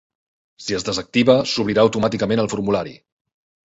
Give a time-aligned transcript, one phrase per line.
[0.67, 3.01] Si es desactiva, s'obrirà automàticament el formulari.